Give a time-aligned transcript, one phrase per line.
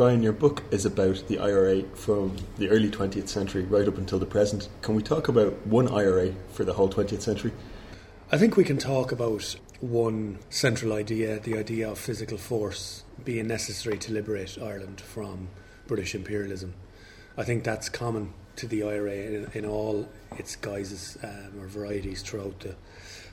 [0.00, 4.18] Brian, your book is about the IRA from the early 20th century right up until
[4.18, 4.70] the present.
[4.80, 7.52] Can we talk about one IRA for the whole 20th century?
[8.32, 13.46] I think we can talk about one central idea the idea of physical force being
[13.46, 15.48] necessary to liberate Ireland from
[15.86, 16.72] British imperialism.
[17.36, 20.08] I think that's common to the IRA in, in all
[20.38, 22.74] its guises um, or varieties throughout the,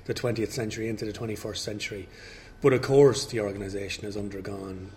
[0.04, 2.10] the 20th century into the 21st century.
[2.60, 4.92] But of course, the organisation has undergone,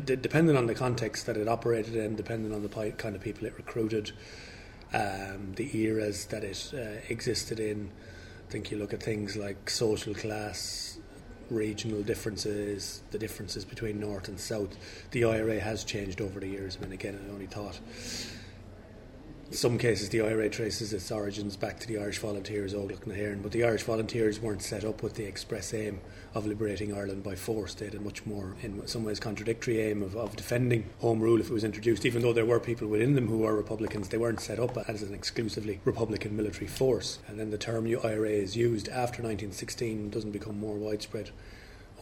[0.00, 3.54] depending on the context that it operated in, depending on the kind of people it
[3.56, 4.12] recruited,
[4.92, 7.90] um, the eras that it uh, existed in.
[8.48, 10.98] I think you look at things like social class,
[11.50, 14.76] regional differences, the differences between North and South.
[15.10, 16.76] The IRA has changed over the years.
[16.78, 17.78] I mean, again, I only thought
[19.52, 23.12] in some cases, the IRA traces its origins back to the Irish Volunteers, Óglaigh na
[23.12, 26.00] hÉireann, but the Irish Volunteers weren't set up with the express aim
[26.32, 27.74] of liberating Ireland by force.
[27.74, 31.38] They had a much more, in some ways, contradictory aim of, of defending Home Rule
[31.38, 32.06] if it was introduced.
[32.06, 35.02] Even though there were people within them who were Republicans, they weren't set up as
[35.02, 37.18] an exclusively Republican military force.
[37.28, 41.28] And then the term IRA is used after 1916 doesn't become more widespread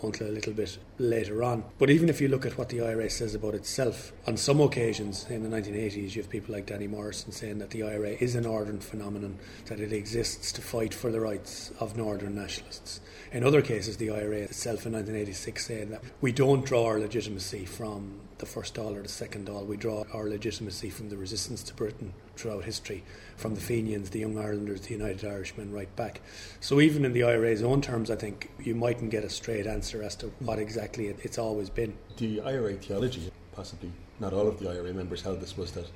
[0.02, 1.64] until a little bit later on.
[1.78, 5.26] But even if you look at what the IRA says about itself, on some occasions
[5.28, 8.40] in the 1980s, you have people like Danny Morrison saying that the IRA is a
[8.40, 13.00] northern phenomenon, that it exists to fight for the rights of northern nationalists.
[13.32, 17.64] In other cases, the IRA itself in 1986 saying that we don't draw our legitimacy
[17.64, 21.62] from the first Dáil or the second Dáil, we draw our legitimacy from the resistance
[21.64, 23.04] to Britain throughout history,
[23.36, 26.20] from the Fenians, the Young Irelanders, the United Irishmen, right back.
[26.58, 30.02] So even in the IRA's own terms, I think you mightn't get a straight answer
[30.02, 31.94] as to what exactly it, it's always been.
[32.16, 35.90] The IRA theology, possibly not all of the IRA members held this, was that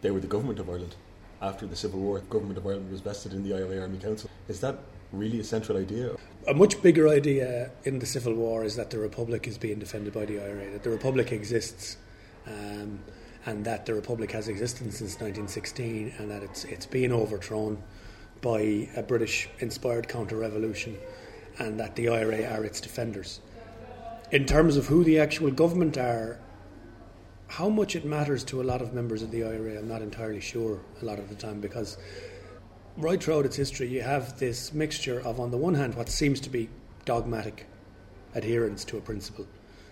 [0.00, 0.96] they were the government of Ireland.
[1.42, 4.28] After the Civil War, the government of Ireland was vested in the IRA Army Council.
[4.48, 4.78] Is that
[5.12, 6.16] really a central idea?
[6.48, 10.12] A much bigger idea in the Civil War is that the Republic is being defended
[10.12, 11.96] by the IRA, that the Republic exists.
[12.46, 13.00] Um,
[13.46, 17.82] and that the republic has existed since 1916 and that it's it's been overthrown
[18.42, 20.96] by a British inspired counter revolution
[21.58, 23.40] and that the IRA are its defenders.
[24.30, 26.38] In terms of who the actual government are,
[27.48, 30.40] how much it matters to a lot of members of the IRA, I'm not entirely
[30.40, 31.98] sure a lot of the time because
[33.00, 36.40] right throughout its history, you have this mixture of, on the one hand, what seems
[36.40, 36.68] to be
[37.04, 37.66] dogmatic
[38.34, 39.46] adherence to a principle.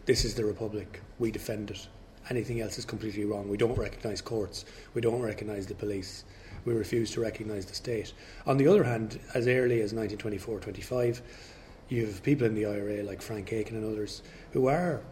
[0.06, 1.88] This is the Republic, we defend it
[2.30, 3.48] anything else is completely wrong.
[3.48, 4.64] We don't recognise courts,
[4.94, 6.24] we don't recognise the police,
[6.64, 8.12] we refuse to recognise the state.
[8.46, 11.22] On the other hand, as early as 1924 25,
[11.88, 15.02] you have people in the IRA like Frank Aiken and others who are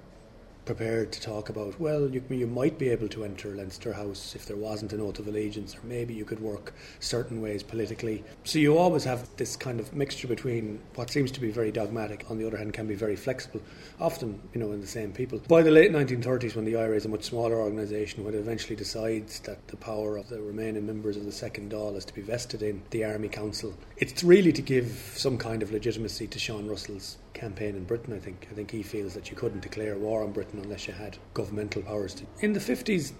[0.66, 4.44] prepared to talk about, well, you, you might be able to enter Leinster House if
[4.44, 8.24] there wasn't an oath of allegiance, or maybe you could work certain ways politically.
[8.44, 12.26] So you always have this kind of mixture between what seems to be very dogmatic,
[12.28, 13.62] on the other hand, can be very flexible,
[14.00, 15.38] often, you know, in the same people.
[15.48, 18.76] By the late 1930s, when the IRA is a much smaller organisation, when it eventually
[18.76, 22.22] decides that the power of the remaining members of the Second Dáil is to be
[22.22, 26.66] vested in the Army Council, it's really to give some kind of legitimacy to Sean
[26.66, 28.14] Russell's campaign in Britain.
[28.14, 30.94] I think I think he feels that you couldn't declare war on Britain unless you
[30.94, 32.14] had governmental powers.
[32.14, 32.24] To.
[32.40, 33.12] In the fifties,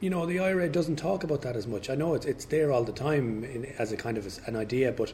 [0.00, 1.90] you know, the IRA doesn't talk about that as much.
[1.90, 4.92] I know it's it's there all the time in, as a kind of an idea,
[4.92, 5.12] but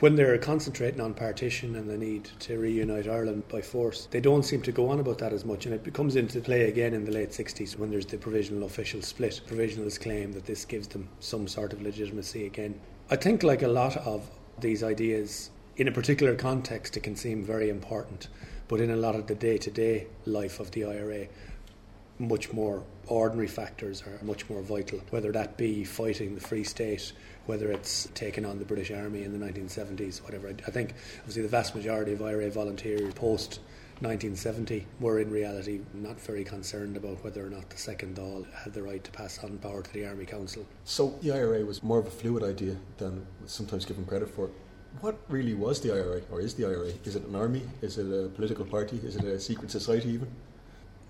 [0.00, 4.44] when they're concentrating on partition and the need to reunite Ireland by force, they don't
[4.44, 5.66] seem to go on about that as much.
[5.66, 9.02] And it comes into play again in the late 60s when there's the provisional official
[9.02, 9.40] split.
[9.48, 12.78] Provisionals claim that this gives them some sort of legitimacy again.
[13.10, 14.30] I think, like a lot of
[14.60, 18.26] these ideas, in a particular context, it can seem very important,
[18.66, 21.28] but in a lot of the day to day life of the IRA,
[22.18, 27.12] much more ordinary factors are much more vital, whether that be fighting the Free State,
[27.46, 30.48] whether it's taking on the British Army in the 1970s, whatever.
[30.48, 33.60] I think, obviously, the vast majority of IRA volunteers post
[34.00, 38.72] 1970 were in reality not very concerned about whether or not the second Dáil had
[38.72, 40.66] the right to pass on power to the Army Council.
[40.84, 44.50] So the IRA was more of a fluid idea than sometimes given credit for.
[45.00, 46.92] What really was the IRA, or is the IRA?
[47.04, 47.62] Is it an army?
[47.82, 49.00] Is it a political party?
[49.04, 50.28] Is it a secret society even?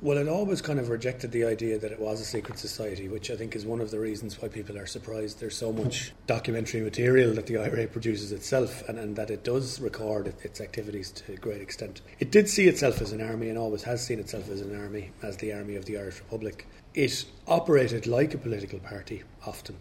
[0.03, 3.31] Well, it always kind of rejected the idea that it was a secret society, which
[3.31, 6.83] I think is one of the reasons why people are surprised there's so much documentary
[6.83, 11.33] material that the IRA produces itself and, and that it does record its activities to
[11.33, 12.03] a great extent.
[12.21, 15.11] It did see itself as an army and always has seen itself as an army,
[15.23, 16.67] as the Army of the Irish Republic.
[16.95, 19.77] It operated like a political party often.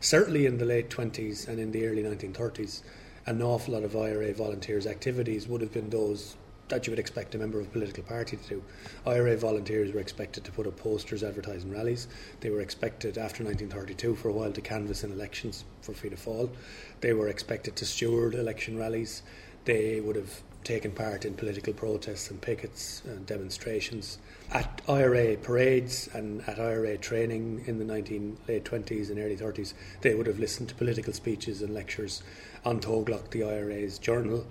[0.00, 2.82] Certainly in the late 20s and in the early 1930s,
[3.26, 6.36] an awful lot of IRA volunteers' activities would have been those
[6.68, 8.62] that you would expect a member of a political party to do.
[9.06, 12.08] IRA volunteers were expected to put up posters advertising rallies.
[12.40, 16.50] They were expected after 1932 for a while to canvass in elections for Fianna Fáil.
[17.00, 19.22] They were expected to steward election rallies.
[19.64, 24.18] They would have taken part in political protests and pickets and demonstrations.
[24.50, 29.74] At IRA parades and at IRA training in the 19, late 20s and early 30s,
[30.00, 32.24] they would have listened to political speeches and lectures
[32.64, 34.44] An tÓglach, the IRA's journal,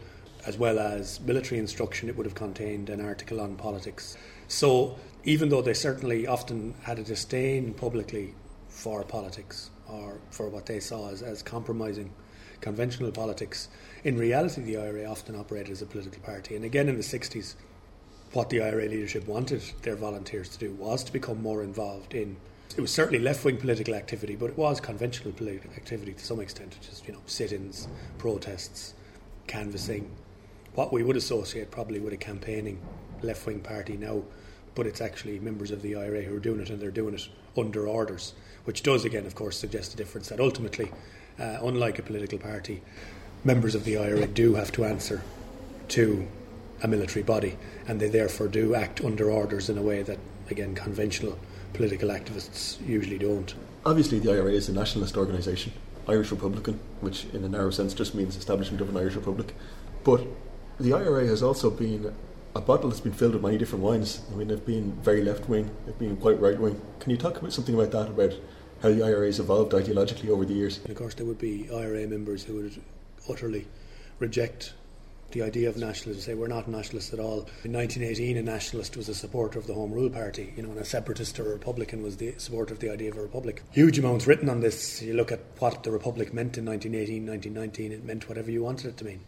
[0.45, 2.07] as well as military instruction.
[2.07, 4.15] It would have contained an article on politics.
[4.47, 8.35] So, even though they certainly often had a disdain publicly
[8.69, 12.13] for politics or for what they saw as, as compromising
[12.65, 13.67] conventional politics,
[14.03, 16.56] in reality, the IRA often operated as a political party.
[16.56, 17.53] And again, in the 60s,
[18.33, 22.38] what the IRA leadership wanted their volunteers to do was to become more involved in.
[22.75, 26.75] It was certainly left-wing political activity, but it was conventional political activity to some extent,
[26.81, 28.95] just you know sit-ins, protests,
[29.45, 30.09] canvassing,
[30.73, 32.81] what we would associate probably with a campaigning
[33.21, 34.23] left-wing party now,
[34.73, 37.29] but it's actually members of the IRA who are doing it, and they're doing it
[37.56, 38.33] under orders,
[38.63, 40.91] which does again, of course, suggest a difference that ultimately,
[41.40, 42.82] uh, unlike a political party,
[43.44, 45.22] members of the IRA do have to answer
[45.90, 46.28] to
[46.82, 50.76] a military body, and they therefore do act under orders in a way that, again,
[50.76, 51.38] conventional
[51.74, 53.54] political activists usually don't.
[53.86, 55.72] Obviously, the IRA is a nationalist organisation,
[56.08, 59.54] Irish Republican, which in a narrow sense just means establishment of an Irish Republic.
[60.04, 60.26] But
[60.80, 62.14] the IRA has also been
[62.56, 64.22] a bottle that's been filled with many different wines.
[64.32, 66.82] I mean, they've been very left wing, they've been quite right wing.
[67.00, 68.34] Can you talk about something about that, about
[68.81, 70.80] how the IRA has evolved ideologically over the years?
[70.80, 72.81] And of course, there would be IRA members who would
[73.30, 73.68] utterly
[74.19, 74.74] reject
[75.31, 77.39] the idea of nationalism, say we're not nationalists at all.
[77.63, 80.80] In 1918, a nationalist was a supporter of the Home Rule Party, you know, and
[80.80, 83.62] a separatist or a Republican was the supporter of the idea of a republic.
[83.72, 85.01] Huge amounts written on this.
[85.01, 88.88] You look at what the republic meant in 1918, 1919, it meant whatever you wanted
[88.88, 89.22] it to mean.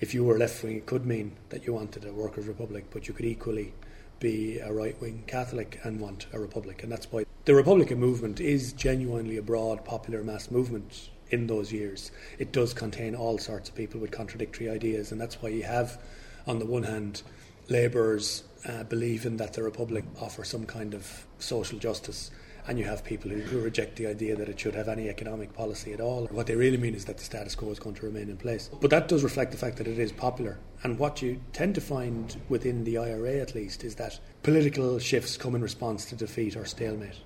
[0.00, 3.06] If you were left wing, it could mean that you wanted a workers' republic, but
[3.06, 3.74] you could equally
[4.24, 6.82] be a right wing Catholic and want a republic.
[6.82, 11.70] And that's why the Republican movement is genuinely a broad, popular mass movement in those
[11.70, 12.10] years.
[12.38, 16.00] It does contain all sorts of people with contradictory ideas, and that's why you have,
[16.46, 17.22] on the one hand,
[17.68, 22.30] labourers uh, believing that the Republic offers some kind of social justice,
[22.66, 25.52] and you have people who, who, reject the idea that it should have any economic
[25.52, 26.26] policy at all.
[26.30, 28.70] What they really mean is that the status quo is going to remain in place.
[28.80, 30.58] But that does reflect the fact that it is popular.
[30.82, 35.36] And what you tend to find within the IRA, at least, is that political shifts
[35.36, 37.18] come in response to defeat or stalemate.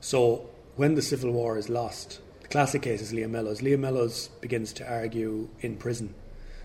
[0.00, 3.60] So when the Civil War is lost, the classic case is Liam Mellows.
[3.60, 6.14] Liam Mellows begins to argue in prison.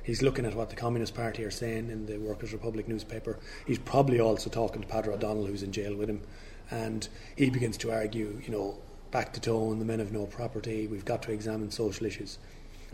[0.07, 3.37] He's looking at what the Communist Party are saying in the Workers' Republic newspaper.
[3.65, 6.21] He's probably also talking to Peadar O'Donnell, who's in jail with him,
[6.69, 8.77] and he begins to argue, you know,
[9.11, 12.37] back to Tone, the men have no property, we've got to examine social issues.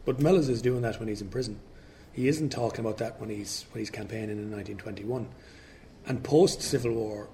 [0.06, 1.60] But Mellows is doing that when he's in prison.
[2.12, 5.28] He isn't talking about that when he's when he's campaigning in 1921.
[6.06, 7.30] And post Civil War,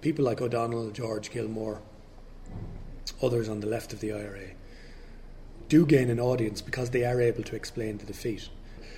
[0.00, 1.82] people like O'Donnell, George Gilmore,
[3.22, 4.48] others on the left of the IRA,
[5.68, 8.48] do gain an audience because they are able to explain the defeat.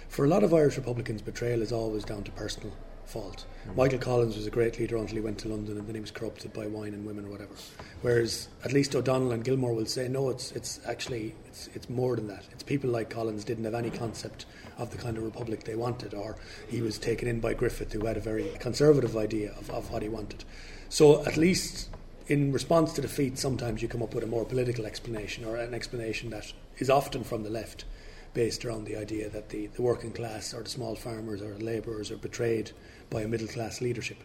[0.09, 2.73] For a lot of Irish Republicans, betrayal is always down to personal
[3.07, 3.47] fault.
[3.69, 3.77] Mm.
[3.77, 6.11] Michael Collins was a great leader until he went to London and then he was
[6.11, 7.55] corrupted by wine and women or whatever.
[8.03, 12.17] Whereas at least O'Donnell and Gilmore will say, no, it's, it's actually it's, it's more
[12.17, 12.45] than that.
[12.53, 14.47] It's people like Collins didn't have any concept
[14.79, 16.37] of the kind of republic they wanted, or
[16.69, 20.03] he was taken in by Griffith, who had a very conservative idea of, of what
[20.03, 20.45] he wanted.
[20.89, 21.89] So at least
[22.29, 25.75] in response to defeat, sometimes you come up with a more political explanation or an
[25.75, 27.85] explanation that is often from the left,
[28.35, 32.11] based around the idea that the, the working class or the small farmers or labourers
[32.11, 32.71] are betrayed
[33.11, 34.19] by a middle class leadership.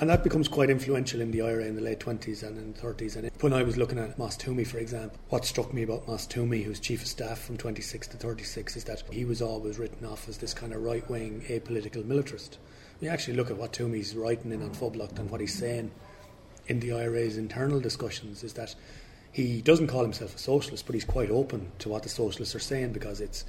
[0.00, 2.80] And that becomes quite influential in the IRA in the late 20s and in the
[2.80, 3.16] 30s.
[3.16, 6.26] And when I was looking at Moss Twomey, for example, what struck me about Moss
[6.26, 10.06] Twomey, who's chief of staff from 26 to 36, is that he was always written
[10.06, 12.58] off as this kind of right wing, apolitical militarist.
[13.00, 15.90] You actually look at what Twomey's writing in An Phoblacht and what he's saying
[16.66, 18.74] in the IRA's internal discussions is that
[19.32, 22.60] he doesn't call himself a socialist, but he's quite open to what the socialists are
[22.60, 23.44] saying because it's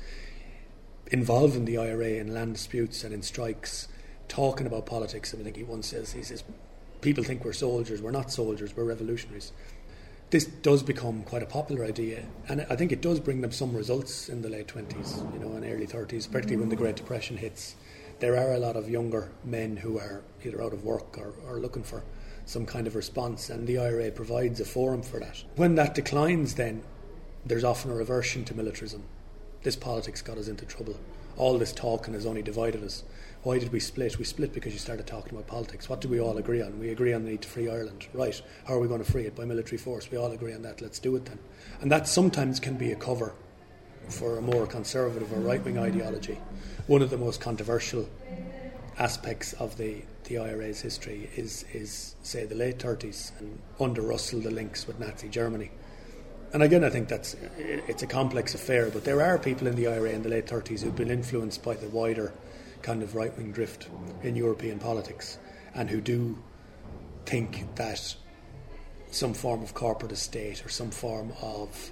[1.08, 3.88] involving the IRA in land disputes and in strikes,
[4.32, 5.36] talking about politics.
[5.38, 6.42] I think he once says, he says,
[7.02, 8.02] people think we're soldiers.
[8.02, 8.76] We're not soldiers.
[8.76, 9.52] We're revolutionaries.
[10.30, 13.76] This does become quite a popular idea, and I think it does bring them some
[13.76, 17.36] results in the late twenties, you know, and early thirties, particularly when the Great Depression
[17.36, 17.76] hits.
[18.20, 21.60] There are a lot of younger men who are either out of work or, or
[21.60, 22.02] looking for
[22.46, 25.44] some kind of response, and the IRA provides a forum for that.
[25.58, 26.84] When that declines, then
[27.46, 29.04] there's often a reversion to militarism.
[29.64, 30.96] This politics got us into trouble.
[31.42, 33.04] All this talking has only divided us.
[33.42, 34.20] Why did we split?
[34.20, 35.90] We split because you started talking about politics.
[35.90, 36.78] What do we all agree on?
[36.78, 38.06] We agree on the need to free Ireland.
[38.14, 38.40] Right.
[38.68, 39.36] How are we going to free it?
[39.36, 40.12] By military force.
[40.12, 40.82] We all agree on that.
[40.82, 41.40] Let's do it then.
[41.82, 43.34] And that sometimes can be a cover
[44.08, 46.38] for a more conservative or right wing ideology.
[46.86, 48.08] One of the most controversial
[49.00, 54.40] aspects of the the IRA's history is, is say, the late 30s, and under Russell,
[54.40, 55.72] the links with Nazi Germany.
[56.54, 59.88] And again, I think that's it's a complex affair, but there are people in the
[59.88, 62.34] IRA in the late 30s who've been influenced by the wider
[62.82, 63.88] kind of right wing drift
[64.24, 65.38] in European politics
[65.76, 66.38] and who do
[67.26, 68.16] think that
[69.12, 71.92] some form of corporate state or some form of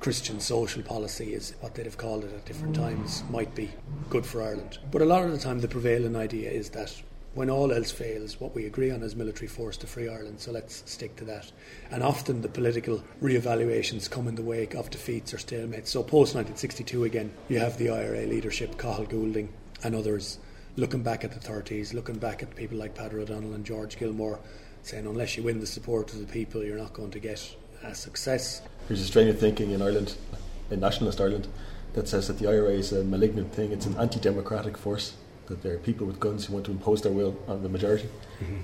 [0.00, 3.70] Christian social policy is what they'd have called it at different times might be
[4.08, 4.78] good for Ireland.
[4.90, 6.94] But a lot of the time, the prevailing idea is that
[7.34, 10.50] when all else fails, what we agree on is military force to free Ireland, so
[10.50, 11.50] let's stick to that.
[11.90, 15.88] And often the political re-evaluations come in the wake of defeats or stalemates.
[15.88, 19.52] So post 1962 again, you have the IRA leadership, Cathal Goulding
[19.84, 20.38] and others,
[20.76, 24.40] looking back at the 30s, looking back at people like Peadar O'Donnell and George Gilmore,
[24.82, 27.94] saying unless you win the support of the people, you're not going to get a
[27.94, 28.62] success.
[28.88, 30.16] There's a strain of thinking in Ireland,
[30.70, 31.46] in nationalist Ireland,
[31.92, 33.70] that says that the IRA is a malignant thing.
[33.72, 35.14] It's an anti-democratic force.
[35.50, 38.08] That there are people with guns who want to impose their will on the majority.
[38.40, 38.60] Mm-hmm.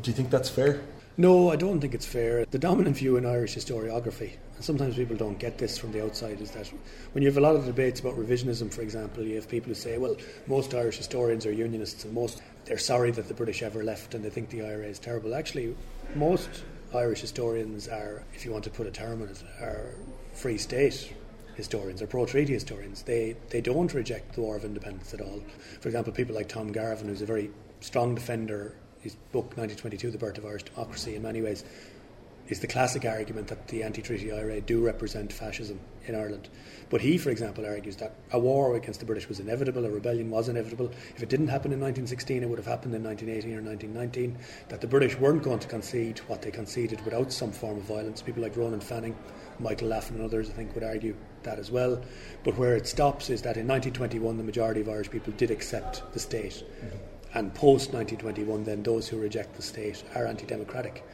[0.00, 0.80] Do you think that's fair?
[1.16, 2.46] No, I don't think it's fair.
[2.46, 6.40] The dominant view in Irish historiography, and sometimes people don't get this from the outside,
[6.40, 6.72] is that
[7.12, 9.74] when you have a lot of debates about revisionism, for example, you have people who
[9.74, 13.82] say, well, most Irish historians are unionists and most they're sorry that the British ever
[13.82, 15.34] left and they think the IRA is terrible.
[15.34, 15.74] Actually,
[16.14, 16.62] most
[16.94, 19.96] Irish historians are, if you want to put a term on it, are
[20.32, 21.12] free state
[21.60, 23.02] historians or pro treaty historians.
[23.02, 25.40] They they don't reject the War of Independence at all.
[25.80, 27.50] For example, people like Tom Garvin, who's a very
[27.80, 31.64] strong defender, his book 1922, The Birth of Irish Democracy, in many ways
[32.50, 36.48] is the classic argument that the anti-treaty IRA do represent fascism in Ireland.
[36.90, 40.30] But he, for example, argues that a war against the British was inevitable, a rebellion
[40.30, 40.90] was inevitable.
[41.14, 44.36] If it didn't happen in 1916, it would have happened in 1918 or 1919.
[44.68, 48.20] That the British weren't going to concede what they conceded without some form of violence.
[48.20, 49.16] People like Ronan Fanning,
[49.60, 52.02] Michael Laffan, and others, I think, would argue that as well.
[52.44, 56.02] But where it stops is that in 1921, the majority of Irish people did accept
[56.12, 56.64] the state.
[56.84, 56.96] Mm-hmm.
[57.32, 61.04] And post 1921, then those who reject the state are anti democratic.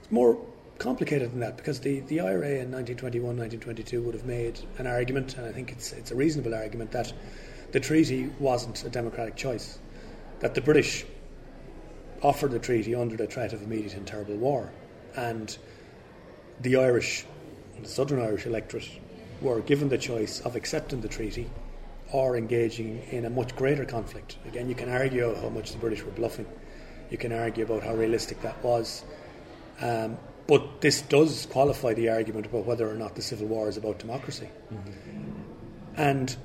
[0.00, 0.38] It's more
[0.78, 5.36] complicated than that because the, the IRA in 1921, 1922 would have made an argument,
[5.36, 7.12] and I think it's, it's a reasonable argument, that
[7.72, 9.78] the treaty wasn't a democratic choice,
[10.40, 11.04] that the British
[12.22, 14.70] offered the treaty under the threat of immediate and terrible war,
[15.16, 15.56] and
[16.60, 17.24] the Irish,
[17.80, 18.88] the Southern Irish electorate,
[19.44, 21.48] were given the choice of accepting the treaty
[22.12, 24.38] or engaging in a much greater conflict.
[24.46, 26.46] Again, you can argue how much the British were bluffing.
[27.10, 29.04] You can argue about how realistic that was.
[29.80, 33.76] Um, but this does qualify the argument about whether or not the Civil War is
[33.76, 34.48] about democracy.
[34.72, 35.30] Mm-hmm.
[35.96, 36.36] And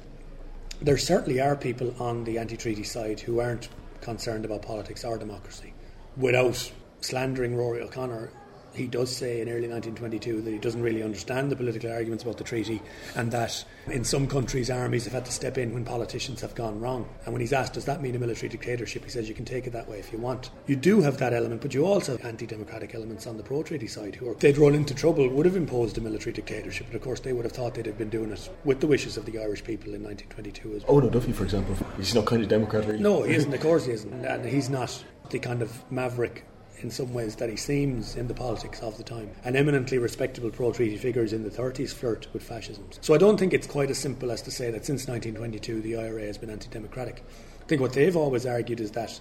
[0.82, 3.70] there certainly are people on the anti treaty side who aren't
[4.02, 5.74] concerned about politics or democracy.
[6.18, 8.32] Without slandering Rory O'Connor,
[8.74, 12.38] he does say in early 1922 that he doesn't really understand the political arguments about
[12.38, 12.82] the treaty
[13.16, 16.80] and that in some countries armies have had to step in when politicians have gone
[16.80, 17.08] wrong.
[17.26, 19.68] And when he's asked, does that mean a military dictatorship, he says you can take
[19.68, 20.50] it that way if you want.
[20.68, 23.64] You do have that element, but you also have anti democratic elements on the pro
[23.64, 26.88] treaty side who, are, they'd run into trouble, would have imposed a military dictatorship.
[26.88, 29.18] But of course, they would have thought they'd have been doing it with the wishes
[29.18, 30.98] of the Irish people in 1922 as well.
[30.98, 33.00] Oh, no, Duffy, for example, he's not kind of Democrat, really.
[33.00, 33.54] No, he isn't.
[33.54, 34.26] Of course, he isn't.
[34.26, 36.46] And he's not the kind of maverick
[36.82, 39.30] in some ways that he seems in the politics of the time.
[39.44, 42.86] And eminently respectable pro treaty figures in the 30s flirt with fascism.
[43.02, 45.98] So I don't think it's quite as simple as to say that since 1922 the
[45.98, 47.24] IRA has been anti democratic.
[47.62, 49.20] I think what they've always argued is that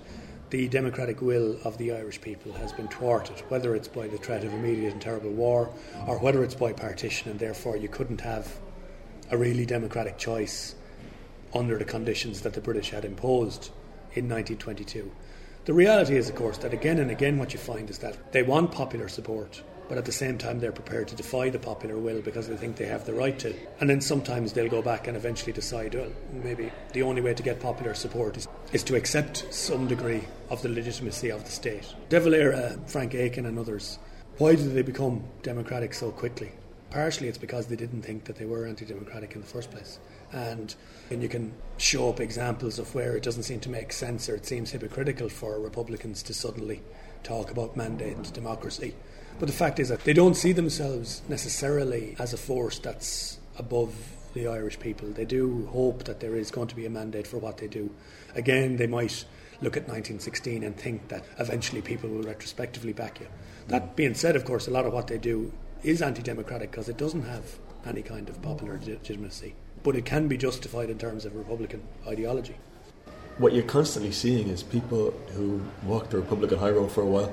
[0.50, 4.44] the democratic will of the Irish people has been thwarted, whether it's by the threat
[4.44, 5.70] of immediate and terrible war
[6.06, 8.58] or whether it's by partition, and therefore you couldn't have
[9.30, 10.74] a really democratic choice
[11.54, 13.70] under the conditions that the British had imposed
[14.14, 15.10] in 1922.
[15.68, 18.42] The reality is, of course, that again and again what you find is that they
[18.42, 22.22] want popular support, but at the same time they're prepared to defy the popular will
[22.22, 23.54] because they think they have the right to.
[23.78, 27.42] And then sometimes they'll go back and eventually decide, well, maybe the only way to
[27.42, 31.94] get popular support is, is to accept some degree of the legitimacy of the state.
[32.08, 33.98] De Valera, uh, Frank Aiken, and others,
[34.38, 36.50] why did they become democratic so quickly?
[36.88, 39.98] Partially it's because they didn't think that they were anti democratic in the first place
[40.32, 40.74] and
[41.10, 44.34] and you can show up examples of where it doesn't seem to make sense or
[44.34, 46.82] it seems hypocritical for Republicans to suddenly
[47.22, 48.94] talk about mandate democracy.
[49.38, 53.94] But the fact is that they don't see themselves necessarily as a force that's above
[54.34, 55.08] the Irish people.
[55.08, 57.90] They do hope that there is going to be a mandate for what they do.
[58.34, 59.24] Again, they might
[59.60, 63.26] look at 1916 and think that eventually people will retrospectively back you.
[63.68, 66.88] That being said, of course, a lot of what they do is anti democratic because
[66.88, 71.24] it doesn't have any kind of popular legitimacy but it can be justified in terms
[71.24, 72.56] of Republican ideology.
[73.38, 77.32] What you're constantly seeing is people who walk the Republican high road for a while,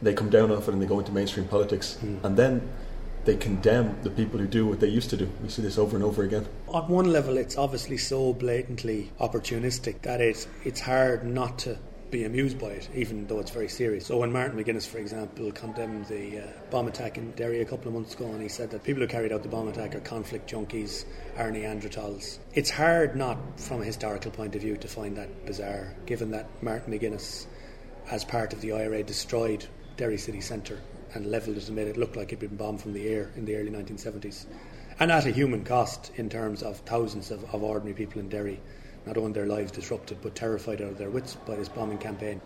[0.00, 2.22] they come down off it and they go into mainstream politics, mm.
[2.22, 2.68] and then
[3.24, 5.28] they condemn the people who do what they used to do.
[5.42, 6.46] We see this over and over again.
[6.68, 11.78] On one level, it's obviously so blatantly opportunistic that it, it's hard not to
[12.10, 14.06] be amused by it, even though it's very serious.
[14.06, 17.88] So when Martin McGuinness, for example, condemned the uh, bomb attack in Derry a couple
[17.88, 20.00] of months ago, and he said that people who carried out the bomb attack are
[20.00, 21.04] conflict junkies,
[21.36, 22.38] are Neanderthals.
[22.54, 26.46] It's hard not from a historical point of view to find that bizarre, given that
[26.62, 27.46] Martin McGuinness,
[28.10, 30.80] as part of the IRA, destroyed Derry city centre
[31.14, 33.44] and levelled it and made it look like it'd been bombed from the air in
[33.44, 34.46] the early 1970s.
[35.00, 38.60] And at a human cost in terms of thousands of, of ordinary people in Derry
[39.06, 42.40] not only their lives disrupted but terrified out of their wits by this bombing campaign.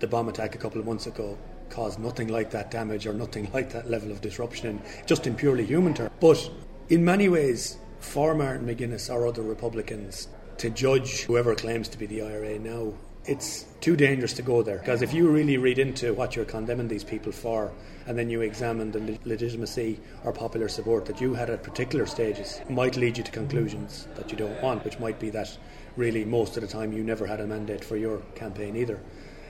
[0.00, 3.50] The bomb attack a couple of months ago caused nothing like that damage or nothing
[3.54, 6.10] like that level of disruption, in, just in purely human terms.
[6.20, 6.50] But
[6.88, 12.06] in many ways, for Martin McGuinness or other Republicans to judge whoever claims to be
[12.06, 16.12] the IRA now it's too dangerous to go there because if you really read into
[16.12, 17.72] what you're condemning these people for
[18.06, 22.58] and then you examine the legitimacy or popular support that you had at particular stages
[22.60, 25.56] it might lead you to conclusions that you don't want which might be that
[25.96, 29.00] really most of the time you never had a mandate for your campaign either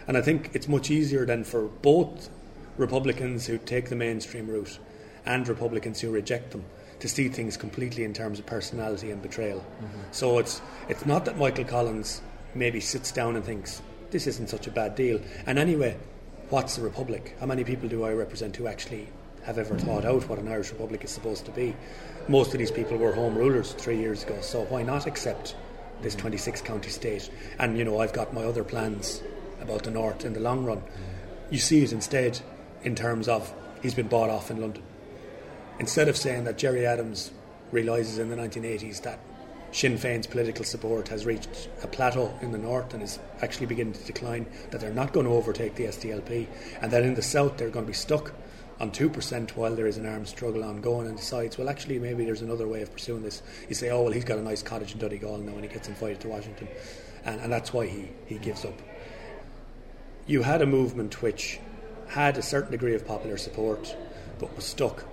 [0.06, 2.28] and I think it's much easier then for both
[2.76, 4.78] Republicans who take the mainstream route
[5.24, 6.64] and Republicans who reject them
[7.00, 9.58] to see things completely in terms of personality and betrayal.
[9.58, 10.00] Mm-hmm.
[10.12, 12.22] So it's it's not that Michael Collins
[12.54, 15.20] maybe sits down and thinks, this isn't such a bad deal.
[15.46, 15.96] And anyway,
[16.50, 17.36] what's a republic?
[17.40, 19.08] How many people do I represent who actually
[19.44, 21.74] have ever thought out what an Irish republic is supposed to be?
[22.28, 25.56] Most of these people were home rulers three years ago, so why not accept
[26.02, 27.30] this 26 county state?
[27.58, 29.22] And, you know, I've got my other plans
[29.60, 30.82] about the North in the long run.
[31.50, 32.40] You see it instead
[32.84, 34.82] in terms of he's been bought off in London.
[35.78, 37.30] Instead of saying that Gerry Adams
[37.70, 39.18] realises in the 1980s that
[39.72, 43.94] Sinn Féin's political support has reached a plateau in the north and is actually beginning
[43.94, 46.46] to decline, that they're not going to overtake the SDLP,
[46.82, 48.34] and that in the south they're going to be stuck
[48.80, 52.42] on 2% while there is an armed struggle ongoing and decides, well, actually, maybe there's
[52.42, 53.42] another way of pursuing this.
[53.68, 55.88] You say, oh, well, he's got a nice cottage in Donegal now and he gets
[55.88, 56.68] invited to Washington.
[57.24, 58.78] And, and that's why he, he gives up.
[60.26, 61.60] You had a movement which
[62.08, 63.96] had a certain degree of popular support
[64.38, 65.04] but was stuck.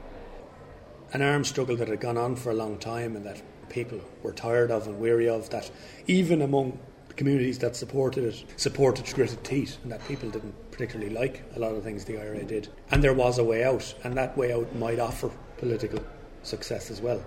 [1.13, 4.33] An armed struggle that had gone on for a long time and that people were
[4.33, 5.69] tired of and weary of, that
[6.07, 6.79] even among
[7.15, 11.75] communities that supported it, supported gritted teeth, and that people didn't particularly like a lot
[11.75, 12.69] of things the IRA did.
[12.91, 15.99] And there was a way out, and that way out might offer political
[16.43, 17.21] success as well.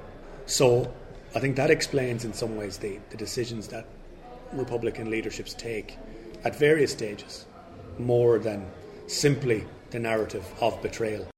[0.47, 0.93] So
[1.35, 3.87] I think that explains in some ways the, the decisions that
[4.53, 5.99] Republican leaderships take
[6.45, 7.47] at various stages
[7.99, 8.67] more than
[9.07, 11.32] simply the narrative of betrayal